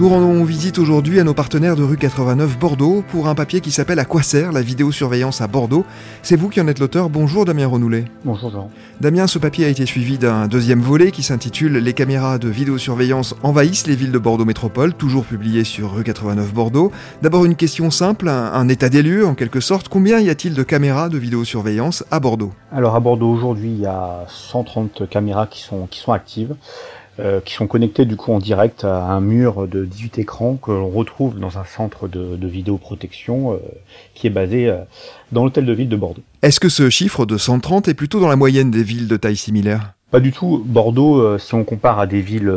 Nous 0.00 0.08
rendons 0.08 0.44
visite 0.44 0.78
aujourd'hui 0.78 1.20
à 1.20 1.24
nos 1.24 1.34
partenaires 1.34 1.76
de 1.76 1.82
rue 1.82 1.98
89 1.98 2.58
Bordeaux 2.58 3.04
pour 3.06 3.28
un 3.28 3.34
papier 3.34 3.60
qui 3.60 3.70
s'appelle 3.70 3.98
À 3.98 4.06
quoi 4.06 4.22
sert 4.22 4.50
la 4.50 4.62
vidéosurveillance 4.62 5.42
à 5.42 5.46
Bordeaux 5.46 5.84
C'est 6.22 6.36
vous 6.36 6.48
qui 6.48 6.58
en 6.58 6.68
êtes 6.68 6.78
l'auteur. 6.78 7.10
Bonjour 7.10 7.44
Damien 7.44 7.66
Renoulet. 7.66 8.06
Bonjour 8.24 8.50
Jean. 8.50 8.70
Damien, 9.02 9.26
ce 9.26 9.38
papier 9.38 9.66
a 9.66 9.68
été 9.68 9.84
suivi 9.84 10.16
d'un 10.16 10.48
deuxième 10.48 10.80
volet 10.80 11.10
qui 11.10 11.22
s'intitule 11.22 11.76
Les 11.76 11.92
caméras 11.92 12.38
de 12.38 12.48
vidéosurveillance 12.48 13.34
envahissent 13.42 13.86
les 13.86 13.94
villes 13.94 14.10
de 14.10 14.18
Bordeaux 14.18 14.46
Métropole, 14.46 14.94
toujours 14.94 15.26
publié 15.26 15.64
sur 15.64 15.92
rue 15.94 16.02
89 16.02 16.54
Bordeaux. 16.54 16.92
D'abord 17.20 17.44
une 17.44 17.54
question 17.54 17.90
simple, 17.90 18.30
un, 18.30 18.54
un 18.54 18.68
état 18.70 18.88
des 18.88 19.02
lieux 19.02 19.26
en 19.26 19.34
quelque 19.34 19.60
sorte. 19.60 19.90
Combien 19.90 20.18
y 20.18 20.30
a-t-il 20.30 20.54
de 20.54 20.62
caméras 20.62 21.10
de 21.10 21.18
vidéosurveillance 21.18 22.04
à 22.10 22.20
Bordeaux? 22.20 22.54
Alors 22.72 22.96
à 22.96 23.00
Bordeaux 23.00 23.30
aujourd'hui, 23.30 23.68
il 23.68 23.80
y 23.80 23.86
a 23.86 24.24
130 24.28 25.10
caméras 25.10 25.46
qui 25.46 25.60
sont, 25.60 25.86
qui 25.88 26.00
sont 26.00 26.12
actives. 26.12 26.54
Euh, 27.18 27.40
qui 27.44 27.54
sont 27.54 27.66
connectés 27.66 28.04
du 28.06 28.16
coup 28.16 28.32
en 28.32 28.38
direct 28.38 28.84
à 28.84 29.02
un 29.02 29.20
mur 29.20 29.66
de 29.66 29.84
18 29.84 30.20
écrans 30.20 30.54
que 30.54 30.70
l'on 30.70 30.88
retrouve 30.88 31.38
dans 31.38 31.58
un 31.58 31.64
centre 31.64 32.08
de, 32.08 32.36
de 32.36 32.46
vidéoprotection 32.46 33.52
euh, 33.52 33.56
qui 34.14 34.28
est 34.28 34.30
basé 34.30 34.68
euh, 34.68 34.76
dans 35.32 35.42
l'hôtel 35.44 35.66
de 35.66 35.72
ville 35.72 35.88
de 35.88 35.96
Bordeaux. 35.96 36.22
Est-ce 36.40 36.60
que 36.60 36.68
ce 36.68 36.88
chiffre 36.88 37.26
de 37.26 37.36
130 37.36 37.88
est 37.88 37.94
plutôt 37.94 38.20
dans 38.20 38.28
la 38.28 38.36
moyenne 38.36 38.70
des 38.70 38.84
villes 38.84 39.08
de 39.08 39.16
taille 39.16 39.36
similaire? 39.36 39.92
Pas 40.12 40.20
du 40.20 40.32
tout. 40.32 40.62
Bordeaux, 40.64 41.36
si 41.38 41.54
on 41.54 41.64
compare 41.64 41.98
à 41.98 42.06
des 42.06 42.20
villes 42.20 42.52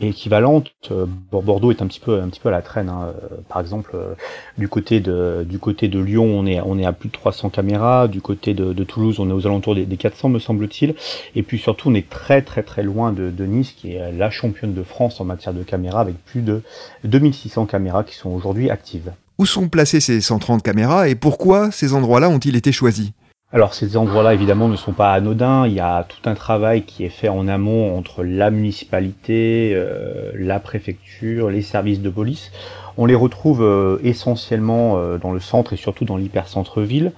équivalentes, 0.00 0.70
euh, 0.90 1.06
Bordeaux 1.32 1.70
est 1.70 1.82
un 1.82 1.86
petit 1.86 2.00
peu 2.00 2.20
un 2.20 2.28
petit 2.28 2.40
peu 2.40 2.48
à 2.48 2.52
la 2.52 2.62
traîne. 2.62 2.88
hein. 2.88 3.08
Euh, 3.08 3.36
Par 3.48 3.60
exemple, 3.60 3.92
euh, 3.94 4.14
du 4.58 4.68
côté 4.68 5.00
de 5.00 5.44
du 5.48 5.58
côté 5.58 5.88
de 5.88 5.98
Lyon, 5.98 6.24
on 6.24 6.46
est 6.46 6.60
on 6.60 6.78
est 6.78 6.86
à 6.86 6.92
plus 6.92 7.08
de 7.08 7.12
300 7.14 7.50
caméras. 7.50 8.08
Du 8.08 8.20
côté 8.20 8.54
de, 8.54 8.72
de 8.72 8.84
Toulouse, 8.84 9.16
on 9.20 9.28
est 9.30 9.32
aux 9.32 9.46
alentours 9.46 9.74
des, 9.74 9.86
des 9.86 9.96
400, 9.96 10.28
me 10.28 10.38
semble-t-il. 10.38 10.94
Et 11.34 11.42
puis 11.42 11.58
surtout, 11.58 11.88
on 11.90 11.94
est 11.94 12.08
très 12.08 12.42
très 12.42 12.62
très 12.62 12.82
loin 12.82 13.12
de, 13.12 13.30
de 13.30 13.44
Nice, 13.46 13.72
qui 13.72 13.92
est 13.94 14.12
la 14.12 14.30
championne 14.30 14.74
de 14.74 14.82
France 14.82 15.20
en 15.20 15.24
matière 15.24 15.54
de 15.54 15.62
caméras, 15.62 16.00
avec 16.00 16.16
plus 16.24 16.42
de 16.42 16.62
2600 17.04 17.66
caméras 17.66 18.04
qui 18.04 18.14
sont 18.14 18.30
aujourd'hui 18.30 18.70
actives. 18.70 19.12
Où 19.38 19.44
sont 19.46 19.68
placées 19.68 20.00
ces 20.00 20.20
130 20.20 20.62
caméras 20.62 21.08
et 21.08 21.14
pourquoi 21.14 21.70
ces 21.70 21.92
endroits-là 21.92 22.28
ont-ils 22.30 22.56
été 22.56 22.72
choisis? 22.72 23.10
Alors 23.52 23.74
ces 23.74 23.96
endroits-là, 23.96 24.34
évidemment, 24.34 24.66
ne 24.66 24.74
sont 24.74 24.92
pas 24.92 25.12
anodins. 25.12 25.68
Il 25.68 25.72
y 25.72 25.80
a 25.80 26.02
tout 26.02 26.28
un 26.28 26.34
travail 26.34 26.82
qui 26.82 27.04
est 27.04 27.10
fait 27.10 27.28
en 27.28 27.46
amont 27.46 27.96
entre 27.96 28.24
la 28.24 28.50
municipalité, 28.50 29.72
euh, 29.72 30.32
la 30.34 30.58
préfecture, 30.58 31.48
les 31.48 31.62
services 31.62 32.00
de 32.00 32.10
police. 32.10 32.50
On 32.98 33.06
les 33.06 33.14
retrouve 33.14 33.62
euh, 33.62 34.00
essentiellement 34.02 34.98
euh, 34.98 35.18
dans 35.18 35.30
le 35.30 35.38
centre 35.38 35.74
et 35.74 35.76
surtout 35.76 36.04
dans 36.04 36.16
l'hypercentre-ville, 36.16 37.12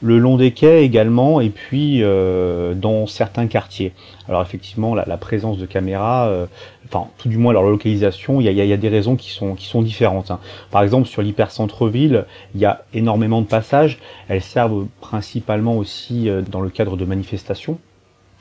le 0.00 0.18
long 0.18 0.36
des 0.36 0.52
quais 0.52 0.84
également, 0.84 1.40
et 1.40 1.50
puis 1.50 2.02
euh, 2.02 2.74
dans 2.74 3.06
certains 3.06 3.46
quartiers. 3.46 3.92
Alors 4.28 4.42
effectivement, 4.42 4.94
la, 4.94 5.16
présence 5.16 5.58
de 5.58 5.66
caméras, 5.66 6.28
euh, 6.28 6.46
enfin 6.86 7.08
tout 7.18 7.28
du 7.28 7.38
moins 7.38 7.52
leur 7.52 7.62
localisation, 7.62 8.40
il 8.40 8.50
y 8.52 8.72
a 8.72 8.76
des 8.76 8.88
raisons 8.88 9.16
qui 9.16 9.30
sont, 9.30 9.54
qui 9.54 9.66
sont 9.66 9.82
différentes. 9.82 10.30
hein. 10.30 10.38
Par 10.70 10.82
exemple, 10.82 11.08
sur 11.08 11.22
l'hypercentre-ville, 11.22 12.26
il 12.54 12.60
y 12.60 12.64
a 12.64 12.84
énormément 12.94 13.40
de 13.40 13.46
passages. 13.46 13.98
Elles 14.28 14.42
servent 14.42 14.86
principalement 15.00 15.76
aussi 15.76 16.28
euh, 16.28 16.42
dans 16.42 16.60
le 16.60 16.70
cadre 16.70 16.96
de 16.96 17.04
manifestations. 17.04 17.78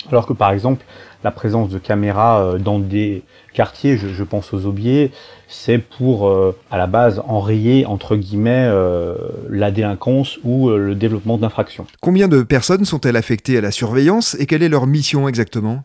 Alors 0.10 0.26
que 0.26 0.34
par 0.34 0.52
exemple, 0.52 0.86
la 1.24 1.32
présence 1.32 1.70
de 1.70 1.80
caméras 1.80 2.42
euh, 2.42 2.58
dans 2.58 2.80
des 2.80 3.24
quartiers, 3.54 3.98
je, 3.98 4.08
je 4.08 4.24
pense 4.24 4.54
aux 4.54 4.66
aubiers, 4.66 5.12
c'est 5.48 5.78
pour 5.78 6.28
euh, 6.28 6.56
à 6.70 6.78
la 6.78 6.88
base 6.88 7.22
enrayer 7.28 7.86
entre 7.86 8.16
guillemets 8.16 8.68
euh, 8.68 9.16
la 9.50 9.72
délinquance 9.72 10.38
ou 10.44 10.70
euh, 10.70 10.78
le 10.78 10.96
développement 10.96 11.38
d'infractions. 11.38 11.88
Combien 12.02 12.28
de 12.28 12.44
personnes 12.44 12.86
sont-elles 12.86 13.16
affectées 13.16 13.58
à 13.58 13.62
la 13.62 13.72
surveillance 13.72 14.36
et 14.40 14.46
quelle 14.46 14.64
est 14.64 14.70
leur 14.70 14.88
mission 14.88 15.28
exactement? 15.28 15.84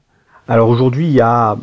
Alors 0.48 0.68
aujourd'hui, 0.68 1.06
il 1.06 1.12
y 1.12 1.20
a, 1.20 1.56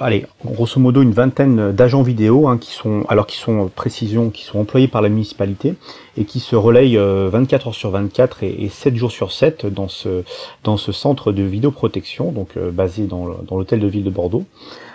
allez, 0.00 0.26
grosso 0.44 0.80
modo 0.80 1.02
une 1.02 1.12
vingtaine 1.12 1.72
d'agents 1.72 2.02
vidéo 2.02 2.48
hein, 2.48 2.58
qui 2.58 2.72
sont, 2.72 3.04
alors 3.08 3.26
qui 3.26 3.36
sont 3.36 3.66
euh, 3.66 3.68
précision, 3.68 4.30
qui 4.30 4.44
sont 4.44 4.58
employés 4.58 4.88
par 4.88 5.02
la 5.02 5.08
municipalité 5.08 5.74
et 6.16 6.24
qui 6.24 6.40
se 6.40 6.56
relayent 6.56 6.98
euh, 6.98 7.28
24 7.30 7.68
heures 7.68 7.74
sur 7.74 7.90
24 7.90 8.42
et, 8.42 8.64
et 8.64 8.68
7 8.68 8.96
jours 8.96 9.12
sur 9.12 9.32
7 9.32 9.66
dans 9.66 9.88
ce 9.88 10.24
dans 10.64 10.76
ce 10.76 10.92
centre 10.92 11.32
de 11.32 11.42
vidéoprotection, 11.42 12.32
donc 12.32 12.56
euh, 12.56 12.70
basé 12.70 13.06
dans 13.06 13.26
l'hôtel 13.50 13.80
de 13.80 13.86
ville 13.86 14.04
de 14.04 14.10
Bordeaux. 14.10 14.44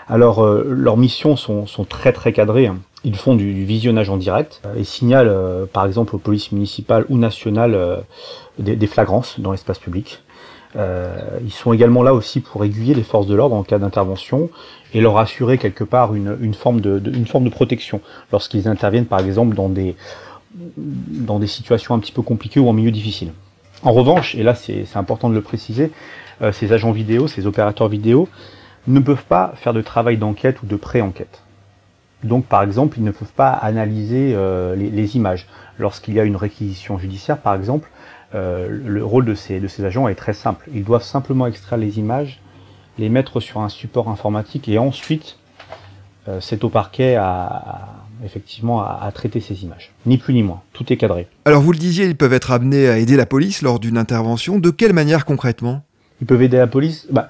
Alors 0.07 0.43
euh, 0.43 0.63
leurs 0.67 0.97
missions 0.97 1.35
sont, 1.35 1.65
sont 1.65 1.85
très 1.85 2.13
très 2.13 2.33
cadrées. 2.33 2.67
hein. 2.67 2.77
Ils 3.05 3.15
font 3.15 3.35
du, 3.35 3.65
visionnage 3.65 4.09
en 4.09 4.17
direct 4.17 4.61
euh, 4.65 4.75
et 4.75 4.83
signalent 4.83 5.29
euh, 5.29 5.65
par 5.71 5.85
exemple 5.85 6.15
aux 6.15 6.19
polices 6.19 6.51
municipales 6.51 7.05
ou 7.09 7.17
nationales 7.17 7.75
euh, 7.75 7.97
des 8.57 8.87
flagrances 8.87 9.39
dans 9.39 9.51
l'espace 9.51 9.79
public. 9.79 10.23
Euh, 10.77 11.39
ils 11.43 11.53
sont 11.53 11.71
également 11.71 12.03
là 12.03 12.13
aussi 12.13 12.41
pour 12.41 12.65
aiguiller 12.65 12.93
les 12.93 13.03
forces 13.03 13.27
de 13.27 13.35
l'ordre 13.35 13.55
en 13.55 13.63
cas 13.63 13.79
d'intervention 13.79 14.49
et 14.93 14.99
leur 14.99 15.17
assurer 15.17 15.57
quelque 15.57 15.85
part 15.85 16.15
une, 16.15 16.37
une, 16.41 16.53
forme, 16.53 16.81
de, 16.81 17.01
une 17.13 17.27
forme 17.27 17.45
de 17.45 17.49
protection 17.49 18.01
lorsqu'ils 18.31 18.67
interviennent 18.67 19.05
par 19.05 19.21
exemple 19.21 19.55
dans 19.55 19.69
des, 19.69 19.95
dans 20.53 21.39
des 21.39 21.47
situations 21.47 21.95
un 21.95 21.99
petit 21.99 22.11
peu 22.11 22.21
compliquées 22.21 22.59
ou 22.59 22.67
en 22.67 22.73
milieu 22.73 22.91
difficile. 22.91 23.31
En 23.83 23.93
revanche, 23.93 24.35
et 24.35 24.43
là 24.43 24.53
c'est 24.53 24.85
c'est 24.85 24.97
important 24.97 25.29
de 25.29 25.35
le 25.35 25.41
préciser, 25.41 25.91
euh, 26.41 26.51
ces 26.51 26.73
agents 26.73 26.91
vidéo, 26.91 27.27
ces 27.27 27.47
opérateurs 27.47 27.87
vidéo 27.87 28.27
ne 28.87 28.99
peuvent 28.99 29.25
pas 29.25 29.53
faire 29.55 29.73
de 29.73 29.81
travail 29.81 30.17
d'enquête 30.17 30.61
ou 30.61 30.65
de 30.65 30.75
pré-enquête. 30.75 31.41
Donc 32.23 32.45
par 32.45 32.63
exemple, 32.63 32.97
ils 32.97 33.03
ne 33.03 33.11
peuvent 33.11 33.33
pas 33.35 33.51
analyser 33.51 34.33
euh, 34.35 34.75
les, 34.75 34.89
les 34.89 35.15
images. 35.15 35.47
Lorsqu'il 35.77 36.15
y 36.15 36.19
a 36.19 36.23
une 36.23 36.35
réquisition 36.35 36.97
judiciaire, 36.97 37.37
par 37.37 37.53
exemple, 37.55 37.89
euh, 38.35 38.67
le 38.69 39.03
rôle 39.03 39.25
de 39.25 39.33
ces, 39.33 39.85
agents 39.85 40.07
est 40.07 40.15
très 40.15 40.33
simple. 40.33 40.69
Ils 40.73 40.83
doivent 40.83 41.03
simplement 41.03 41.47
extraire 41.47 41.79
les 41.79 41.99
images, 41.99 42.41
les 42.99 43.09
mettre 43.09 43.39
sur 43.39 43.61
un 43.61 43.69
support 43.69 44.09
informatique 44.09 44.67
et 44.67 44.77
ensuite 44.77 45.37
euh, 46.27 46.39
c'est 46.41 46.63
au 46.63 46.69
parquet 46.69 47.15
à, 47.15 47.89
effectivement 48.23 48.83
à 48.83 49.09
traiter 49.13 49.39
ces 49.39 49.63
images. 49.63 49.91
Ni 50.05 50.17
plus 50.17 50.33
ni 50.33 50.43
moins. 50.43 50.61
Tout 50.73 50.91
est 50.91 50.97
cadré. 50.97 51.27
Alors 51.45 51.61
vous 51.61 51.71
le 51.71 51.77
disiez, 51.77 52.05
ils 52.05 52.17
peuvent 52.17 52.33
être 52.33 52.51
amenés 52.51 52.89
à 52.89 52.97
aider 52.97 53.15
la 53.15 53.25
police 53.25 53.61
lors 53.61 53.79
d'une 53.79 53.97
intervention. 53.97 54.59
De 54.59 54.69
quelle 54.69 54.93
manière 54.93 55.25
concrètement? 55.25 55.83
Ils 56.21 56.27
peuvent 56.27 56.41
aider 56.41 56.57
la 56.57 56.67
police. 56.67 57.07
Bah, 57.11 57.27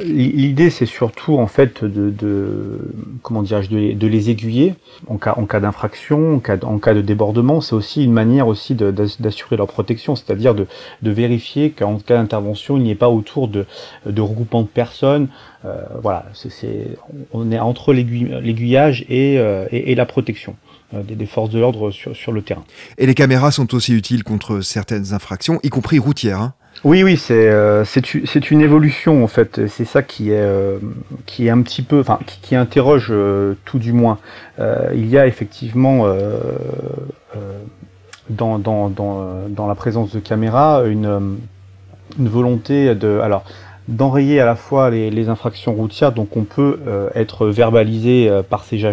L'idée, 0.00 0.70
c'est 0.70 0.86
surtout 0.86 1.38
en 1.38 1.46
fait 1.46 1.84
de, 1.84 2.10
de 2.10 2.78
comment 3.22 3.42
dirais-je, 3.42 3.70
de, 3.70 4.06
les- 4.06 4.30
aiguiller 4.30 4.74
en 5.06 5.16
cas, 5.18 5.60
d'infraction, 5.60 6.34
en 6.36 6.78
cas, 6.78 6.94
de- 6.94 7.00
débordement. 7.00 7.60
C'est 7.60 7.74
aussi 7.74 8.04
une 8.04 8.12
manière 8.12 8.48
aussi 8.48 8.74
d'assurer 8.74 9.56
leur 9.56 9.68
protection, 9.68 10.16
c'est-à-dire 10.16 10.54
de, 10.54 10.66
vérifier 11.02 11.70
qu'en 11.70 11.98
cas 11.98 12.16
d'intervention, 12.16 12.76
il 12.76 12.82
n'y 12.82 12.90
ait 12.90 12.94
pas 12.96 13.08
autour 13.08 13.46
de, 13.48 13.66
de 14.04 14.20
regroupement 14.20 14.62
de 14.62 14.66
personnes. 14.66 15.28
Euh, 15.64 15.76
voilà, 16.02 16.26
c'est- 16.34 16.96
on 17.32 17.52
est 17.52 17.58
entre 17.60 17.92
l'aiguillage 17.92 19.04
et, 19.08 19.38
euh, 19.38 19.66
et, 19.70 19.94
la 19.94 20.06
protection 20.06 20.56
euh, 20.94 21.02
des, 21.02 21.26
forces 21.26 21.50
de 21.50 21.58
l'ordre 21.60 21.90
sur, 21.92 22.14
sur 22.16 22.32
le 22.32 22.42
terrain. 22.42 22.64
Et 22.98 23.06
les 23.06 23.14
caméras 23.14 23.50
sont 23.52 23.74
aussi 23.74 23.92
utiles 23.94 24.24
contre 24.24 24.60
certaines 24.60 25.12
infractions, 25.12 25.60
y 25.62 25.68
compris 25.68 25.98
routières. 25.98 26.40
hein. 26.40 26.54
Oui, 26.84 27.02
oui, 27.02 27.16
c'est 27.16 27.48
euh, 27.48 27.84
c'est 27.84 28.50
une 28.50 28.60
évolution 28.60 29.24
en 29.24 29.26
fait. 29.26 29.66
C'est 29.68 29.84
ça 29.84 30.02
qui 30.02 30.30
est 30.30 30.40
euh, 30.40 30.78
qui 31.24 31.46
est 31.46 31.50
un 31.50 31.62
petit 31.62 31.82
peu, 31.82 32.00
enfin, 32.00 32.18
qui, 32.42 32.54
interroge 32.54 33.08
euh, 33.10 33.54
tout 33.64 33.78
du 33.78 33.92
moins. 33.92 34.18
Euh, 34.58 34.90
il 34.94 35.06
y 35.06 35.18
a 35.18 35.26
effectivement 35.26 36.06
dans 38.30 38.58
dans 38.58 38.88
dans 38.90 39.48
dans 39.48 39.66
la 39.66 39.74
présence 39.74 40.12
de 40.12 40.20
caméras 40.20 40.84
une 40.86 41.38
une 42.18 42.28
volonté 42.28 42.94
de 42.94 43.20
alors 43.20 43.44
d'enrayer 43.88 44.40
à 44.40 44.46
la 44.46 44.56
fois 44.56 44.90
les, 44.90 45.28
infractions 45.28 45.72
routières, 45.72 46.10
donc 46.10 46.36
on 46.36 46.42
peut 46.42 46.80
être 47.14 47.46
verbalisé 47.46 48.28
par 48.50 48.64
ces 48.64 48.84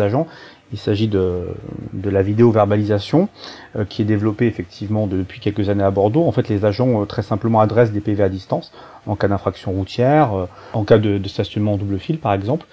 agents, 0.00 0.26
Il 0.72 0.78
s'agit 0.78 1.08
de, 1.08 1.48
de 1.92 2.10
la 2.10 2.22
vidéo-verbalisation 2.22 3.28
euh, 3.76 3.84
qui 3.84 4.02
est 4.02 4.04
développée 4.04 4.46
effectivement 4.46 5.06
depuis 5.06 5.40
quelques 5.40 5.68
années 5.68 5.82
à 5.82 5.90
Bordeaux. 5.90 6.24
En 6.24 6.32
fait, 6.32 6.48
les 6.48 6.64
agents 6.64 7.02
euh, 7.02 7.04
très 7.06 7.22
simplement 7.22 7.60
adressent 7.60 7.92
des 7.92 8.00
PV 8.00 8.22
à 8.22 8.28
distance 8.28 8.72
en 9.06 9.16
cas 9.16 9.28
d'infraction 9.28 9.72
routière, 9.72 10.34
euh, 10.34 10.46
en 10.72 10.84
cas 10.84 10.98
de, 10.98 11.18
de, 11.18 11.28
stationnement 11.28 11.74
en 11.74 11.76
double 11.76 11.98
fil 11.98 12.18
par 12.18 12.32
exemple, 12.32 12.66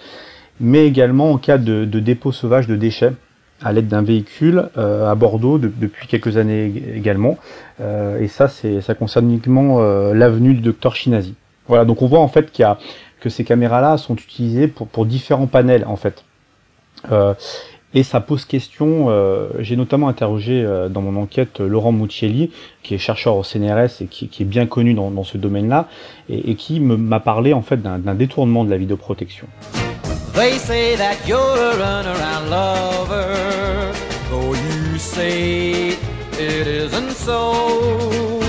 mais 0.59 0.85
également 0.85 1.31
en 1.31 1.37
cas 1.37 1.57
de, 1.57 1.85
de 1.85 1.99
dépôt 1.99 2.31
sauvage 2.31 2.67
de 2.67 2.75
déchets 2.75 3.13
à 3.63 3.73
l'aide 3.73 3.87
d'un 3.87 4.03
véhicule 4.03 4.69
à 4.75 5.15
Bordeaux 5.15 5.57
depuis 5.57 6.05
quelques 6.05 6.37
années 6.37 6.71
également. 6.93 7.39
et 7.79 8.27
ça, 8.27 8.47
ça 8.47 8.93
concerne 8.93 9.31
uniquement 9.31 9.79
l'avenue 10.13 10.53
du 10.53 10.61
docteur 10.61 10.95
Chinazi. 10.95 11.33
Voilà, 11.67 11.83
donc 11.83 12.03
on 12.03 12.07
voit 12.07 12.19
en 12.19 12.27
fait 12.27 12.51
qu'il 12.51 12.61
y 12.61 12.65
a 12.65 12.77
que 13.19 13.29
ces 13.29 13.43
caméras-là 13.43 13.97
sont 13.97 14.13
utilisées 14.13 14.67
pour, 14.67 14.87
pour 14.87 15.07
différents 15.07 15.47
panels 15.47 15.85
en 15.87 15.95
fait. 15.95 16.23
Euh, 17.11 17.33
et 17.93 18.03
ça 18.03 18.19
pose 18.19 18.45
question. 18.45 19.05
Euh, 19.09 19.49
J'ai 19.59 19.75
notamment 19.75 20.07
interrogé 20.07 20.63
euh, 20.63 20.89
dans 20.89 21.01
mon 21.01 21.19
enquête 21.21 21.59
Laurent 21.59 21.91
Muccielli, 21.91 22.51
qui 22.83 22.95
est 22.95 22.97
chercheur 22.97 23.35
au 23.35 23.43
CNRS 23.43 24.01
et 24.01 24.05
qui, 24.05 24.29
est 24.39 24.45
bien 24.45 24.65
connu 24.65 24.93
dans, 24.93 25.23
ce 25.23 25.37
domaine-là, 25.37 25.87
et, 26.29 26.55
qui 26.55 26.79
m'a 26.79 27.19
parlé 27.19 27.53
en 27.53 27.61
fait 27.61 27.81
d'un 27.81 28.15
détournement 28.15 28.63
de 28.65 28.69
la 28.69 28.77
vidéoprotection. 28.77 29.47
They 30.33 30.59
say 30.59 30.95
that 30.97 31.27
you're 31.27 31.37
a 31.37 32.03
lover, 32.47 33.91
though 34.29 34.53
you 34.53 34.97
say 34.99 35.97
it 36.39 36.67
isn't 36.67 37.11
so. 37.11 38.39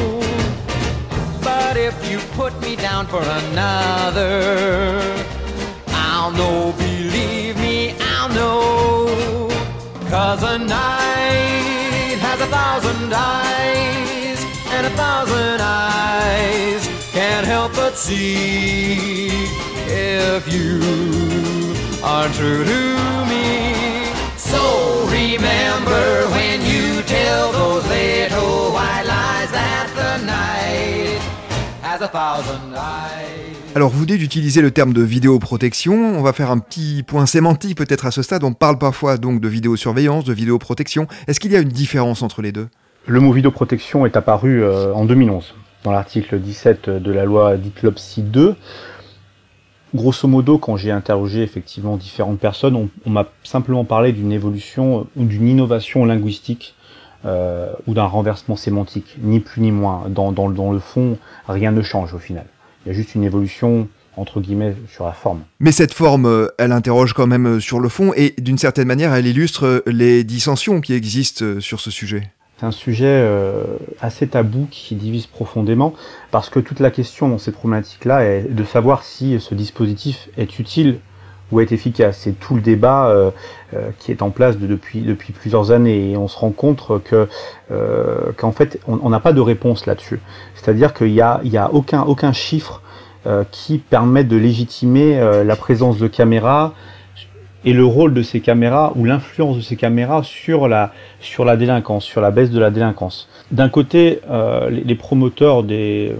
But 1.42 1.76
if 1.76 1.94
you 2.10 2.18
put 2.36 2.52
me 2.60 2.76
down 2.76 3.06
for 3.06 3.22
another, 3.22 5.00
I'll 5.88 6.30
know, 6.32 6.74
believe. 6.76 7.37
Cause 10.10 10.42
a 10.42 10.58
night 10.58 12.16
has 12.26 12.40
a 12.40 12.46
thousand 12.46 13.12
eyes, 13.12 14.40
and 14.72 14.86
a 14.86 14.90
thousand 14.90 15.60
eyes 15.60 16.88
can't 17.12 17.46
help 17.46 17.74
but 17.74 17.94
see 17.96 19.28
if 19.86 20.52
you 20.52 20.80
are 22.02 22.28
true 22.38 22.64
to 22.64 22.80
me. 23.32 24.06
So 24.36 25.06
remember 25.06 26.28
when 26.36 26.62
you 26.62 27.02
tell 27.02 27.52
those 27.52 27.86
little 27.88 28.72
white 28.72 29.04
lies 29.06 29.50
that 29.52 29.88
the 30.00 30.24
night 30.24 31.20
has 31.82 32.00
a 32.00 32.08
thousand 32.08 32.74
eyes. 32.74 33.27
Alors 33.78 33.90
vous 33.90 34.00
venez 34.00 34.18
d'utiliser 34.18 34.60
le 34.60 34.72
terme 34.72 34.92
de 34.92 35.02
vidéoprotection, 35.02 35.94
on 35.94 36.20
va 36.20 36.32
faire 36.32 36.50
un 36.50 36.58
petit 36.58 37.04
point 37.04 37.26
sémantique 37.26 37.78
peut-être 37.78 38.06
à 38.06 38.10
ce 38.10 38.22
stade, 38.22 38.42
on 38.42 38.52
parle 38.52 38.76
parfois 38.76 39.18
donc 39.18 39.40
de 39.40 39.46
vidéosurveillance, 39.46 40.24
de 40.24 40.32
vidéoprotection, 40.32 41.06
est-ce 41.28 41.38
qu'il 41.38 41.52
y 41.52 41.56
a 41.56 41.60
une 41.60 41.68
différence 41.68 42.22
entre 42.22 42.42
les 42.42 42.50
deux? 42.50 42.66
Le 43.06 43.20
mot 43.20 43.32
vidéoprotection 43.32 44.04
est 44.04 44.16
apparu 44.16 44.64
euh, 44.64 44.92
en 44.94 45.04
2011 45.04 45.54
dans 45.84 45.92
l'article 45.92 46.40
17 46.40 46.90
de 46.90 47.12
la 47.12 47.24
loi 47.24 47.56
DITLOPSI 47.56 48.22
2. 48.22 48.56
Grosso 49.94 50.26
modo, 50.26 50.58
quand 50.58 50.76
j'ai 50.76 50.90
interrogé 50.90 51.44
effectivement 51.44 51.96
différentes 51.96 52.40
personnes, 52.40 52.90
on, 53.06 53.10
m'a 53.10 53.26
simplement 53.44 53.84
parlé 53.84 54.10
d'une 54.10 54.32
évolution 54.32 55.06
ou 55.14 55.24
d'une 55.24 55.46
innovation 55.46 56.04
linguistique 56.04 56.74
euh, 57.24 57.72
ou 57.86 57.94
d'un 57.94 58.06
renversement 58.06 58.56
sémantique, 58.56 59.14
ni 59.22 59.38
plus 59.38 59.60
ni 59.60 59.70
moins. 59.70 60.06
Dans 60.08 60.32
le 60.72 60.80
fond, 60.80 61.16
rien 61.46 61.70
ne 61.70 61.82
change 61.82 62.12
au 62.12 62.18
final. 62.18 62.46
Il 62.88 62.92
y 62.92 62.94
a 62.94 62.96
juste 62.96 63.14
une 63.14 63.24
évolution 63.24 63.86
entre 64.16 64.40
guillemets 64.40 64.74
sur 64.90 65.04
la 65.04 65.12
forme. 65.12 65.42
Mais 65.60 65.72
cette 65.72 65.92
forme, 65.92 66.24
euh, 66.24 66.48
elle 66.56 66.72
interroge 66.72 67.12
quand 67.12 67.26
même 67.26 67.46
euh, 67.46 67.60
sur 67.60 67.80
le 67.80 67.90
fond 67.90 68.14
et 68.16 68.34
d'une 68.38 68.56
certaine 68.56 68.88
manière, 68.88 69.12
elle 69.12 69.26
illustre 69.26 69.66
euh, 69.66 69.82
les 69.84 70.24
dissensions 70.24 70.80
qui 70.80 70.94
existent 70.94 71.60
sur 71.60 71.80
ce 71.80 71.90
sujet. 71.90 72.22
C'est 72.58 72.64
un 72.64 72.70
sujet 72.70 73.24
assez 74.00 74.26
tabou 74.26 74.66
qui 74.68 74.96
divise 74.96 75.26
profondément 75.26 75.94
parce 76.32 76.48
que 76.48 76.58
toute 76.58 76.80
la 76.80 76.90
question 76.90 77.28
dans 77.28 77.38
cette 77.38 77.54
problématique-là 77.54 78.24
est 78.24 78.52
de 78.52 78.64
savoir 78.64 79.04
si 79.04 79.38
ce 79.38 79.54
dispositif 79.54 80.28
est 80.36 80.58
utile 80.58 80.98
ou 81.50 81.60
est 81.60 81.72
efficace. 81.72 82.20
C'est 82.22 82.38
tout 82.38 82.54
le 82.54 82.60
débat 82.60 83.06
euh, 83.06 83.30
euh, 83.74 83.90
qui 83.98 84.10
est 84.10 84.22
en 84.22 84.30
place 84.30 84.58
de, 84.58 84.66
depuis, 84.66 85.00
depuis 85.00 85.32
plusieurs 85.32 85.70
années 85.70 86.10
et 86.10 86.16
on 86.16 86.28
se 86.28 86.38
rend 86.38 86.50
compte 86.50 86.82
que 87.04 87.28
euh, 87.70 88.32
qu'en 88.36 88.52
fait 88.52 88.80
on 88.86 89.08
n'a 89.08 89.20
pas 89.20 89.32
de 89.32 89.40
réponse 89.40 89.86
là-dessus. 89.86 90.20
C'est-à-dire 90.54 90.94
qu'il 90.94 91.12
y 91.12 91.20
a, 91.20 91.40
y 91.44 91.56
a 91.56 91.72
aucun, 91.72 92.02
aucun 92.02 92.32
chiffre 92.32 92.82
qui 93.50 93.76
permet 93.76 94.24
de 94.24 94.36
légitimer 94.36 95.20
la 95.44 95.54
présence 95.54 95.98
de 95.98 96.06
caméras 96.06 96.72
et 97.64 97.72
le 97.72 97.84
rôle 97.84 98.14
de 98.14 98.22
ces 98.22 98.40
caméras 98.40 98.92
ou 98.96 99.04
l'influence 99.04 99.56
de 99.56 99.62
ces 99.62 99.76
caméras 99.76 100.22
sur 100.22 100.68
la, 100.68 100.92
sur 101.20 101.44
la 101.44 101.56
délinquance, 101.56 102.04
sur 102.04 102.20
la 102.20 102.30
baisse 102.30 102.50
de 102.50 102.60
la 102.60 102.70
délinquance. 102.70 103.28
D'un 103.50 103.68
côté, 103.68 104.20
euh, 104.30 104.70
les, 104.70 104.82
les, 104.82 104.94
promoteurs 104.94 105.64
des, 105.64 106.14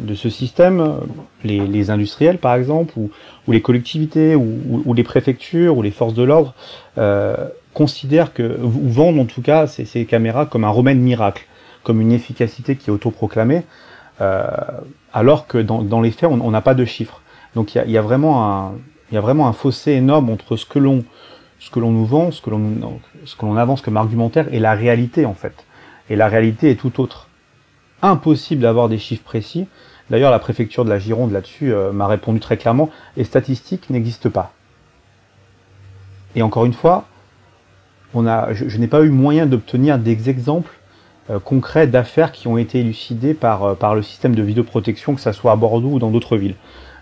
de 0.00 0.14
ce 0.14 0.28
système, 0.28 0.98
les, 1.42 1.66
les, 1.66 1.90
industriels 1.90 2.38
par 2.38 2.54
exemple, 2.54 2.92
ou, 2.96 3.10
ou 3.46 3.52
les 3.52 3.60
collectivités, 3.60 4.36
ou, 4.36 4.82
ou, 4.84 4.94
les 4.94 5.02
préfectures, 5.02 5.76
ou 5.76 5.82
les 5.82 5.90
forces 5.90 6.14
de 6.14 6.22
l'ordre, 6.22 6.54
euh, 6.96 7.36
considèrent 7.74 8.32
que, 8.32 8.58
ou 8.60 8.88
vendent 8.88 9.18
en 9.18 9.24
tout 9.26 9.42
cas 9.42 9.66
ces, 9.66 9.84
ces, 9.84 10.04
caméras 10.04 10.46
comme 10.46 10.64
un 10.64 10.70
remède 10.70 10.98
miracle, 10.98 11.46
comme 11.82 12.00
une 12.00 12.12
efficacité 12.12 12.76
qui 12.76 12.90
est 12.90 12.92
autoproclamée, 12.92 13.62
euh, 14.20 14.46
alors 15.12 15.46
que 15.46 15.58
dans, 15.58 15.82
dans, 15.82 16.00
les 16.00 16.10
faits, 16.12 16.30
on 16.30 16.50
n'a 16.50 16.60
pas 16.60 16.74
de 16.74 16.84
chiffres. 16.84 17.20
Donc 17.54 17.74
il 17.74 17.78
y 17.78 17.80
a, 17.80 17.86
y 17.86 17.98
a, 17.98 18.02
vraiment 18.02 18.46
un, 18.46 18.72
il 19.10 19.14
y 19.14 19.18
a 19.18 19.20
vraiment 19.20 19.48
un 19.48 19.52
fossé 19.52 19.92
énorme 19.92 20.30
entre 20.30 20.56
ce 20.56 20.66
que 20.66 20.78
l'on 20.78 21.04
nous 21.74 22.06
vend, 22.06 22.30
ce 22.30 22.40
que 22.40 22.50
l'on 22.50 23.56
avance 23.56 23.80
comme 23.80 23.96
argumentaire 23.96 24.52
et 24.52 24.58
la 24.58 24.74
réalité 24.74 25.24
en 25.24 25.34
fait. 25.34 25.64
Et 26.10 26.16
la 26.16 26.28
réalité 26.28 26.70
est 26.70 26.76
tout 26.76 27.00
autre. 27.00 27.28
Impossible 28.02 28.62
d'avoir 28.62 28.88
des 28.88 28.98
chiffres 28.98 29.24
précis. 29.24 29.66
D'ailleurs, 30.10 30.30
la 30.30 30.38
préfecture 30.38 30.84
de 30.84 30.90
la 30.90 30.98
Gironde 30.98 31.32
là-dessus 31.32 31.72
euh, 31.72 31.92
m'a 31.92 32.06
répondu 32.06 32.40
très 32.40 32.56
clairement 32.56 32.90
les 33.16 33.24
statistiques 33.24 33.90
n'existent 33.90 34.30
pas. 34.30 34.52
Et 36.34 36.42
encore 36.42 36.64
une 36.64 36.72
fois, 36.72 37.06
je 38.14 38.78
n'ai 38.78 38.86
pas 38.86 39.02
eu 39.02 39.10
moyen 39.10 39.46
d'obtenir 39.46 39.98
des 39.98 40.30
exemples 40.30 40.78
euh, 41.30 41.38
concrets 41.38 41.86
d'affaires 41.86 42.32
qui 42.32 42.48
ont 42.48 42.56
été 42.56 42.80
élucidées 42.80 43.34
par, 43.34 43.64
euh, 43.64 43.74
par 43.74 43.94
le 43.94 44.02
système 44.02 44.34
de 44.34 44.42
vidéoprotection, 44.42 45.14
que 45.14 45.20
ce 45.20 45.32
soit 45.32 45.52
à 45.52 45.56
Bordeaux 45.56 45.90
ou 45.90 45.98
dans 45.98 46.10
d'autres 46.10 46.36
villes. 46.36 46.54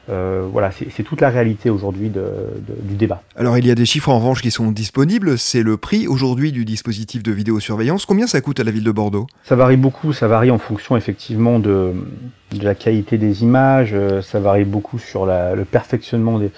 Euh, 0.09 0.47
voilà, 0.51 0.71
c'est 0.71 1.03
toute 1.03 1.21
la 1.21 1.31
réalité 1.31 1.69
aujourd'hui 1.69 2.11
de, 2.11 2.21
de, 2.21 2.75
du 2.81 2.95
débat. 2.95 3.23
Alors 3.37 3.59
il 3.59 3.67
y 3.67 3.71
a 3.71 3.75
des 3.75 3.87
chiffres 3.87 4.09
en 4.09 4.19
revanche 4.19 4.41
qui 4.41 4.51
sont 4.51 4.71
disponibles, 4.71 5.37
c'est 5.37 5.63
le 5.63 5.77
prix 5.77 6.07
aujourd'hui 6.07 6.53
du 6.53 6.65
dispositif 6.65 7.23
de 7.23 7.33
vidéosurveillance. 7.33 8.07
Combien 8.07 8.27
ça 8.27 8.41
coûte 8.41 8.61
à 8.61 8.65
la 8.65 8.71
ville 8.71 8.85
de 8.85 8.93
Bordeaux? 8.93 9.27
Ça 9.45 9.57
varie 9.57 9.77
beaucoup, 9.77 10.13
ça 10.13 10.29
varie 10.29 10.51
en 10.51 10.59
fonction 10.59 10.97
effectivement 10.97 11.59
de, 11.59 11.93
de 12.53 12.65
la 12.65 12.75
qualité 12.77 13.19
des 13.19 13.43
images, 13.43 13.91
euh, 13.95 14.23
ça 14.23 14.39
varie 14.39 14.65
beaucoup 14.65 14.99
sur 14.99 15.27
la, 15.27 15.55
le 15.55 15.65
perfectionnement 15.65 16.39
des 16.39 16.51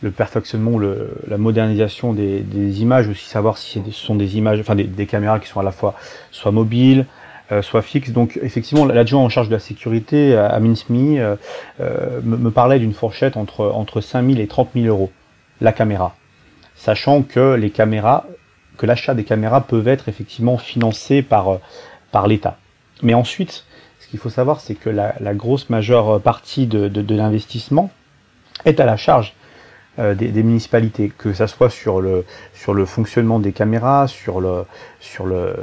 le 0.00 0.10
perfectionnement, 0.12 0.78
le, 0.78 1.10
la 1.26 1.38
modernisation 1.38 2.12
des, 2.12 2.40
des, 2.40 2.82
images, 2.82 3.08
aussi 3.08 3.28
savoir 3.28 3.58
si 3.58 3.82
ce 3.84 3.90
sont 3.90 4.14
des 4.14 4.36
images, 4.36 4.60
enfin 4.60 4.76
des, 4.76 4.84
des, 4.84 5.06
caméras 5.06 5.40
qui 5.40 5.48
sont 5.48 5.58
à 5.58 5.64
la 5.64 5.72
fois 5.72 5.96
soit 6.30 6.52
mobiles, 6.52 7.06
soit 7.62 7.82
fixe. 7.82 8.10
Donc 8.10 8.38
effectivement, 8.42 8.84
l'adjoint 8.84 9.22
en 9.22 9.28
charge 9.28 9.48
de 9.48 9.54
la 9.54 9.58
sécurité 9.60 10.36
à, 10.36 10.46
à 10.46 10.60
Minsmi 10.60 11.18
euh, 11.18 11.36
euh, 11.80 12.20
me, 12.22 12.50
parlait 12.50 12.78
d'une 12.78 12.92
fourchette 12.92 13.36
entre, 13.36 13.66
entre 13.66 14.00
5 14.00 14.26
000 14.26 14.40
et 14.40 14.46
30 14.46 14.70
000 14.74 14.86
euros, 14.86 15.10
la 15.60 15.72
caméra. 15.72 16.14
Sachant 16.74 17.22
que 17.22 17.54
les 17.54 17.70
caméras, 17.70 18.26
que 18.76 18.86
l'achat 18.86 19.14
des 19.14 19.24
caméras 19.24 19.62
peuvent 19.62 19.88
être 19.88 20.08
effectivement 20.08 20.58
financé 20.58 21.22
par, 21.22 21.58
par 22.12 22.28
l'État. 22.28 22.58
Mais 23.02 23.14
ensuite, 23.14 23.64
ce 23.98 24.08
qu'il 24.08 24.18
faut 24.18 24.30
savoir, 24.30 24.60
c'est 24.60 24.74
que 24.74 24.90
la, 24.90 25.34
grosse 25.34 25.70
majeure 25.70 26.20
partie 26.20 26.66
de, 26.66 26.88
de 26.88 27.14
l'investissement 27.14 27.90
est 28.64 28.78
à 28.80 28.86
la 28.86 28.96
charge 28.96 29.34
euh, 29.98 30.14
des, 30.14 30.28
des, 30.28 30.42
municipalités, 30.42 31.12
que 31.16 31.32
ça 31.32 31.46
soit 31.46 31.70
sur 31.70 32.00
le 32.00 32.24
sur 32.54 32.74
le 32.74 32.84
fonctionnement 32.84 33.38
des 33.38 33.52
caméras, 33.52 34.06
sur 34.06 34.40
le 34.40 34.64
sur 35.00 35.26
le 35.26 35.54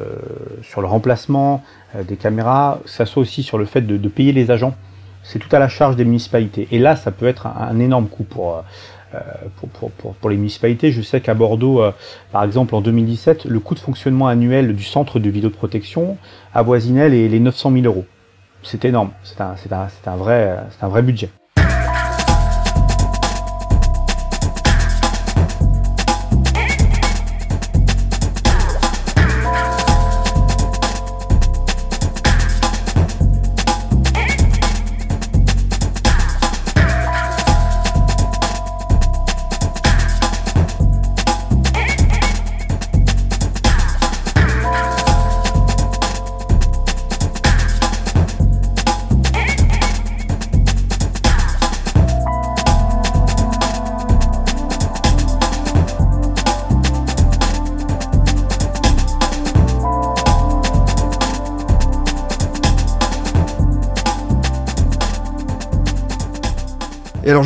sur 0.62 0.82
le 0.82 0.88
remplacement 0.88 1.64
euh, 1.96 2.04
des 2.04 2.18
caméras, 2.18 2.80
ça 2.86 3.06
soit 3.06 3.22
aussi 3.22 3.44
sur 3.44 3.58
le 3.58 3.66
fait 3.66 3.82
de, 3.82 3.98
de 3.98 4.10
payer 4.10 4.32
les 4.32 4.52
agents. 4.52 4.76
C'est 5.24 5.40
tout 5.40 5.54
à 5.56 5.60
la 5.60 5.68
charge 5.68 5.96
des 5.96 6.06
municipalités. 6.06 6.68
Et 6.72 6.80
là, 6.80 6.96
ça 6.96 7.12
peut 7.12 7.26
être 7.26 7.48
un, 7.48 7.80
énorme 7.80 8.08
coût 8.08 8.24
pour, 8.24 8.64
euh, 9.14 9.20
pour, 9.58 9.70
pour, 9.70 9.92
pour, 9.92 10.14
pour, 10.14 10.30
les 10.30 10.38
municipalités. 10.38 10.92
Je 10.92 11.02
sais 11.02 11.20
qu'à 11.22 11.34
Bordeaux, 11.34 11.82
euh, 11.82 11.92
par 12.32 12.44
exemple, 12.44 12.76
en 12.76 12.82
2017, 12.82 13.46
le 13.46 13.60
coût 13.60 13.74
de 13.74 13.80
fonctionnement 13.80 14.28
annuel 14.28 14.76
du 14.76 14.84
centre 14.84 15.20
de 15.20 15.30
vidéoprotection 15.30 16.18
avoisinait 16.54 17.10
les, 17.10 17.28
les 17.28 17.40
900 17.40 17.72
000 17.72 17.86
euros. 17.86 18.06
C'est 18.62 18.86
énorme. 18.86 19.12
C'est 19.24 19.42
un, 19.42 19.56
un, 19.72 19.88
un, 20.06 20.16
vrai, 20.16 20.58
un 20.82 20.88
vrai 20.88 21.02
budget. 21.02 21.30